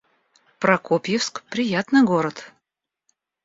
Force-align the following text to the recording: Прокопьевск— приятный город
Прокопьевск— 0.59 1.43
приятный 1.51 2.01
город 2.03 2.51